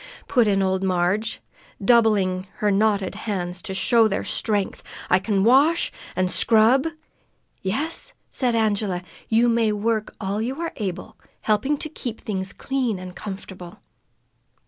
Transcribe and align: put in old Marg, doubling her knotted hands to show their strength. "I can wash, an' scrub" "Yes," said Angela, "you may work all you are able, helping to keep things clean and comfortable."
put 0.27 0.47
in 0.47 0.63
old 0.63 0.81
Marg, 0.81 1.27
doubling 1.79 2.47
her 2.55 2.71
knotted 2.71 3.13
hands 3.13 3.61
to 3.61 3.71
show 3.75 4.07
their 4.07 4.23
strength. 4.23 4.81
"I 5.11 5.19
can 5.19 5.43
wash, 5.43 5.91
an' 6.15 6.27
scrub" 6.29 6.87
"Yes," 7.61 8.13
said 8.31 8.55
Angela, 8.55 9.03
"you 9.29 9.47
may 9.47 9.71
work 9.71 10.15
all 10.19 10.41
you 10.41 10.59
are 10.59 10.73
able, 10.77 11.19
helping 11.41 11.77
to 11.77 11.87
keep 11.87 12.19
things 12.19 12.51
clean 12.51 12.97
and 12.97 13.15
comfortable." 13.15 13.77